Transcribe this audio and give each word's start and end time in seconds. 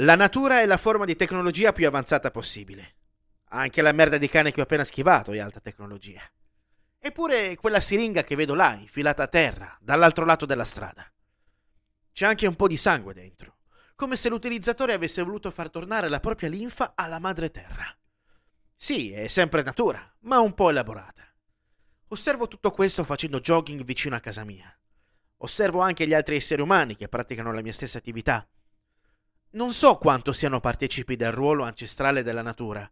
La 0.00 0.14
natura 0.14 0.60
è 0.60 0.66
la 0.66 0.76
forma 0.76 1.06
di 1.06 1.16
tecnologia 1.16 1.72
più 1.72 1.86
avanzata 1.86 2.30
possibile. 2.30 2.96
Anche 3.48 3.80
la 3.80 3.92
merda 3.92 4.18
di 4.18 4.28
cane 4.28 4.52
che 4.52 4.60
ho 4.60 4.64
appena 4.64 4.84
schivato 4.84 5.32
è 5.32 5.38
alta 5.38 5.58
tecnologia. 5.58 6.20
Eppure 6.98 7.56
quella 7.56 7.80
siringa 7.80 8.22
che 8.22 8.36
vedo 8.36 8.54
là, 8.54 8.74
infilata 8.74 9.22
a 9.22 9.28
terra, 9.28 9.74
dall'altro 9.80 10.26
lato 10.26 10.44
della 10.44 10.66
strada. 10.66 11.10
C'è 12.12 12.26
anche 12.26 12.46
un 12.46 12.56
po' 12.56 12.66
di 12.66 12.76
sangue 12.76 13.14
dentro, 13.14 13.56
come 13.94 14.16
se 14.16 14.28
l'utilizzatore 14.28 14.92
avesse 14.92 15.22
voluto 15.22 15.50
far 15.50 15.70
tornare 15.70 16.10
la 16.10 16.20
propria 16.20 16.50
linfa 16.50 16.92
alla 16.94 17.18
madre 17.18 17.50
terra. 17.50 17.86
Sì, 18.74 19.12
è 19.12 19.28
sempre 19.28 19.62
natura, 19.62 19.98
ma 20.20 20.40
un 20.40 20.52
po' 20.52 20.68
elaborata. 20.68 21.22
Osservo 22.08 22.48
tutto 22.48 22.70
questo 22.70 23.02
facendo 23.02 23.40
jogging 23.40 23.82
vicino 23.82 24.14
a 24.14 24.20
casa 24.20 24.44
mia. 24.44 24.70
Osservo 25.38 25.80
anche 25.80 26.06
gli 26.06 26.12
altri 26.12 26.36
esseri 26.36 26.60
umani 26.60 26.96
che 26.96 27.08
praticano 27.08 27.50
la 27.50 27.62
mia 27.62 27.72
stessa 27.72 27.96
attività. 27.96 28.46
Non 29.56 29.72
so 29.72 29.96
quanto 29.96 30.32
siano 30.32 30.60
partecipi 30.60 31.16
del 31.16 31.32
ruolo 31.32 31.64
ancestrale 31.64 32.22
della 32.22 32.42
natura, 32.42 32.90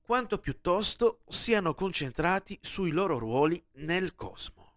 quanto 0.00 0.38
piuttosto 0.38 1.20
siano 1.28 1.72
concentrati 1.72 2.58
sui 2.60 2.90
loro 2.90 3.16
ruoli 3.16 3.64
nel 3.74 4.16
cosmo. 4.16 4.74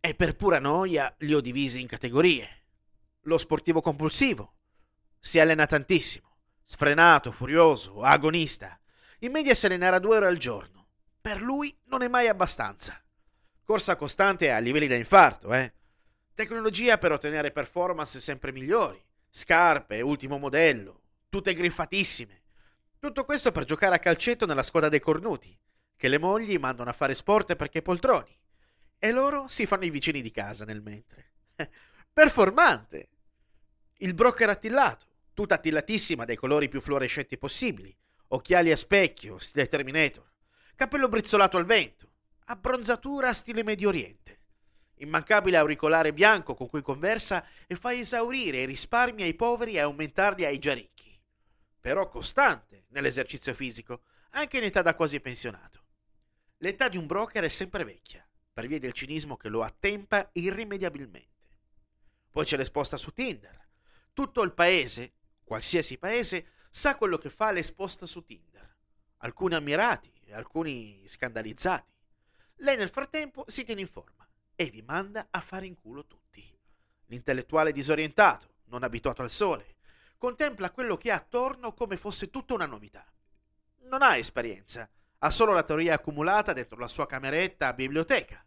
E 0.00 0.14
per 0.14 0.36
pura 0.36 0.58
noia 0.58 1.14
li 1.18 1.34
ho 1.34 1.42
divisi 1.42 1.82
in 1.82 1.86
categorie. 1.86 2.48
Lo 3.24 3.36
sportivo 3.36 3.82
compulsivo. 3.82 4.54
Si 5.20 5.38
allena 5.38 5.66
tantissimo. 5.66 6.38
Sfrenato, 6.64 7.30
furioso, 7.30 8.00
agonista. 8.00 8.80
In 9.18 9.32
media 9.32 9.54
si 9.54 9.66
allenerà 9.66 9.98
due 9.98 10.16
ore 10.16 10.28
al 10.28 10.38
giorno. 10.38 10.86
Per 11.20 11.42
lui 11.42 11.78
non 11.88 12.00
è 12.00 12.08
mai 12.08 12.26
abbastanza. 12.26 12.98
Corsa 13.64 13.96
costante 13.96 14.50
a 14.50 14.60
livelli 14.60 14.86
da 14.86 14.96
infarto, 14.96 15.52
eh. 15.52 15.74
Tecnologia 16.32 16.96
per 16.96 17.12
ottenere 17.12 17.50
performance 17.50 18.18
sempre 18.18 18.50
migliori. 18.50 19.04
Scarpe, 19.30 20.00
ultimo 20.00 20.38
modello, 20.38 21.02
tutte 21.28 21.54
griffatissime. 21.54 22.42
Tutto 22.98 23.24
questo 23.24 23.52
per 23.52 23.64
giocare 23.64 23.94
a 23.94 24.00
calcetto 24.00 24.46
nella 24.46 24.62
squadra 24.62 24.88
dei 24.88 25.00
cornuti, 25.00 25.56
che 25.96 26.08
le 26.08 26.18
mogli 26.18 26.56
mandano 26.58 26.90
a 26.90 26.94
fare 26.94 27.14
sport 27.14 27.54
perché 27.54 27.82
poltroni. 27.82 28.36
E 28.98 29.12
loro 29.12 29.46
si 29.48 29.66
fanno 29.66 29.84
i 29.84 29.90
vicini 29.90 30.20
di 30.20 30.30
casa 30.30 30.64
nel 30.64 30.82
mentre. 30.82 31.32
Performante! 32.12 33.08
Il 33.98 34.14
broker 34.14 34.48
attillato, 34.48 35.06
tutta 35.34 35.54
attillatissima 35.54 36.24
dai 36.24 36.36
colori 36.36 36.68
più 36.68 36.80
fluorescenti 36.80 37.38
possibili, 37.38 37.96
occhiali 38.28 38.72
a 38.72 38.76
specchio, 38.76 39.38
stile 39.38 39.68
Terminator, 39.68 40.28
capello 40.74 41.08
brizzolato 41.08 41.56
al 41.56 41.64
vento, 41.64 42.10
abbronzatura 42.46 43.32
stile 43.32 43.62
Medio 43.62 43.88
Oriente, 43.88 44.37
immancabile 45.00 45.56
auricolare 45.56 46.12
bianco 46.12 46.54
con 46.54 46.68
cui 46.68 46.82
conversa 46.82 47.46
e 47.66 47.76
fa 47.76 47.92
esaurire 47.92 48.58
i 48.58 48.66
risparmi 48.66 49.22
ai 49.22 49.34
poveri 49.34 49.74
e 49.74 49.80
aumentarli 49.80 50.44
ai 50.44 50.58
già 50.58 50.74
ricchi, 50.74 51.18
però 51.80 52.08
costante 52.08 52.86
nell'esercizio 52.88 53.54
fisico, 53.54 54.02
anche 54.30 54.58
in 54.58 54.64
età 54.64 54.82
da 54.82 54.94
quasi 54.94 55.20
pensionato. 55.20 55.84
L'età 56.58 56.88
di 56.88 56.96
un 56.96 57.06
broker 57.06 57.44
è 57.44 57.48
sempre 57.48 57.84
vecchia 57.84 58.26
per 58.52 58.66
via 58.66 58.78
del 58.78 58.92
cinismo 58.92 59.36
che 59.36 59.48
lo 59.48 59.62
attempa 59.62 60.28
irrimediabilmente. 60.32 61.46
Poi 62.30 62.44
c'è 62.44 62.56
l'esposta 62.56 62.96
su 62.96 63.12
Tinder. 63.12 63.66
Tutto 64.12 64.42
il 64.42 64.52
paese, 64.52 65.12
qualsiasi 65.44 65.96
paese, 65.98 66.52
sa 66.68 66.96
quello 66.96 67.16
che 67.18 67.30
fa 67.30 67.52
l'esposta 67.52 68.06
su 68.06 68.24
Tinder. 68.24 68.76
Alcuni 69.18 69.54
ammirati 69.54 70.12
alcuni 70.32 71.04
scandalizzati. 71.06 71.92
Lei 72.56 72.76
nel 72.76 72.88
frattempo 72.88 73.44
si 73.46 73.64
tiene 73.64 73.80
in 73.80 73.88
forma 73.88 74.17
e 74.60 74.70
vi 74.70 74.82
manda 74.82 75.28
a 75.30 75.40
fare 75.40 75.66
in 75.66 75.76
culo 75.76 76.04
tutti. 76.04 76.44
L'intellettuale 77.06 77.70
disorientato, 77.70 78.56
non 78.64 78.82
abituato 78.82 79.22
al 79.22 79.30
sole, 79.30 79.76
contempla 80.18 80.72
quello 80.72 80.96
che 80.96 81.12
ha 81.12 81.14
attorno 81.14 81.72
come 81.74 81.96
fosse 81.96 82.28
tutta 82.28 82.54
una 82.54 82.66
novità. 82.66 83.06
Non 83.82 84.02
ha 84.02 84.16
esperienza, 84.16 84.90
ha 85.18 85.30
solo 85.30 85.52
la 85.52 85.62
teoria 85.62 85.94
accumulata 85.94 86.52
dentro 86.52 86.76
la 86.76 86.88
sua 86.88 87.06
cameretta 87.06 87.68
a 87.68 87.72
biblioteca. 87.72 88.44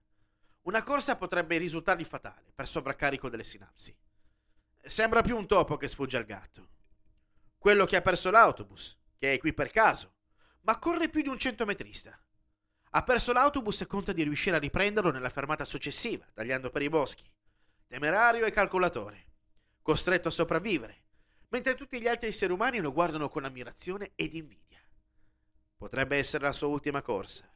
Una 0.64 0.84
corsa 0.84 1.16
potrebbe 1.16 1.58
risultargli 1.58 2.04
fatale 2.04 2.52
per 2.54 2.68
sovraccarico 2.68 3.30
delle 3.30 3.46
sinapsi. 3.46 3.96
Sembra 4.82 5.22
più 5.22 5.38
un 5.38 5.48
topo 5.48 5.78
che 5.78 5.88
sfugge 5.88 6.18
al 6.18 6.26
gatto. 6.26 6.72
Quello 7.58 7.86
che 7.86 7.96
ha 7.96 8.02
perso 8.02 8.30
l'autobus, 8.32 9.00
che 9.18 9.32
è 9.32 9.38
qui 9.38 9.54
per 9.54 9.72
caso, 9.72 10.16
ma 10.64 10.78
corre 10.78 11.08
più 11.08 11.22
di 11.22 11.30
un 11.30 11.38
centometrista. 11.38 12.22
Ha 12.94 13.04
perso 13.04 13.32
l'autobus 13.32 13.82
e 13.82 13.88
conta 13.88 14.12
di 14.12 14.24
riuscire 14.24 14.58
a 14.58 14.60
riprenderlo 14.60 15.12
nella 15.12 15.30
fermata 15.30 15.64
successiva, 15.64 16.26
tagliando 16.34 16.70
per 16.70 16.82
i 16.82 16.90
boschi. 16.90 17.24
Temerario 17.88 18.46
e 18.46 18.52
calcolatore, 18.52 19.26
costretto 19.82 20.28
a 20.28 20.32
sopravvivere, 20.32 21.04
mentre 21.50 21.76
tutti 21.76 22.02
gli 22.02 22.08
altri 22.08 22.28
esseri 22.28 22.52
umani 22.52 22.80
lo 22.80 22.92
guardano 22.92 23.30
con 23.30 23.46
ammirazione 23.46 24.12
ed 24.16 24.34
invidia. 24.34 24.82
Potrebbe 25.78 26.18
essere 26.18 26.44
la 26.44 26.54
sua 26.54 26.68
ultima 26.68 27.02
corsa. 27.02 27.50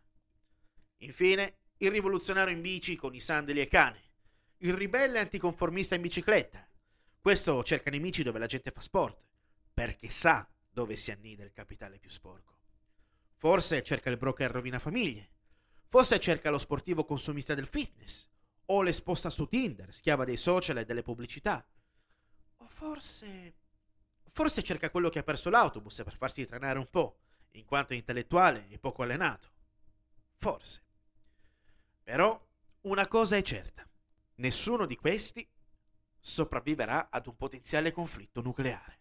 Infine, 1.00 1.58
il 1.78 1.92
rivoluzionario 1.92 2.56
in 2.56 2.62
bici 2.62 2.96
con 2.96 3.14
i 3.14 3.20
sandali 3.20 3.60
e 3.60 3.68
cane, 3.68 4.04
il 4.60 4.74
ribelle 4.74 5.20
anticonformista 5.20 5.96
in 5.96 6.02
bicicletta. 6.02 6.66
Questo 7.20 7.62
cerca 7.64 7.90
nemici 7.90 8.24
dove 8.24 8.40
la 8.40 8.46
gente 8.46 8.72
fa 8.72 8.80
sport, 8.80 9.22
perché 9.74 10.10
sa 10.10 10.48
dove 10.70 10.96
si 10.96 11.12
annida 11.12 11.44
il 11.44 11.52
capitale 11.52 12.00
più 12.00 12.10
sporco. 12.10 12.55
Forse 13.38 13.84
cerca 13.84 14.10
il 14.10 14.18
broker 14.18 14.50
rovina 14.50 14.80
famiglie, 14.80 15.30
forse 15.90 16.20
cerca 16.20 16.50
lo 16.50 16.58
sportivo 16.58 17.06
consumista 17.06 17.54
del 17.54 17.68
fitness, 17.68 18.28
o 18.68 18.82
l'esposta 18.82 19.30
su 19.30 19.48
Tinder, 19.48 19.94
schiava 19.94 20.26
dei 20.26 20.38
social 20.38 20.78
e 20.78 20.86
delle 20.86 21.04
pubblicità. 21.04 21.66
O 22.58 22.68
forse... 22.68 23.56
forse 24.24 24.64
cerca 24.64 24.90
quello 24.90 25.10
che 25.10 25.20
ha 25.20 25.24
perso 25.24 25.50
l'autobus 25.50 26.02
per 26.04 26.18
farsi 26.18 26.46
trainare 26.46 26.80
un 26.80 26.90
po', 26.90 27.20
in 27.52 27.66
quanto 27.66 27.94
intellettuale 27.94 28.68
e 28.70 28.80
poco 28.80 29.04
allenato. 29.04 29.50
Forse. 30.38 30.82
Però 32.04 32.44
una 32.82 33.08
cosa 33.08 33.36
è 33.36 33.42
certa, 33.42 33.88
nessuno 34.36 34.86
di 34.86 34.96
questi 34.96 35.48
sopravviverà 36.20 37.10
ad 37.10 37.28
un 37.28 37.36
potenziale 37.36 37.92
conflitto 37.92 38.42
nucleare. 38.42 39.00